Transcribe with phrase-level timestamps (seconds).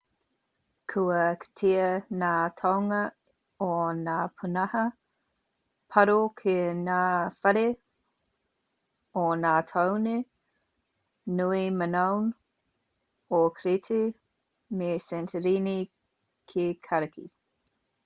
[0.91, 1.89] kua kitea
[2.21, 2.29] ngā
[2.61, 2.99] toenga
[3.65, 4.81] o ngā pūnaha
[5.95, 6.95] paru ki ngā
[7.47, 7.65] whare
[9.23, 10.13] o ngā tāone
[11.41, 12.25] nui minoan
[13.41, 13.99] o crete
[14.81, 15.75] me santorini
[16.53, 17.27] ki kariki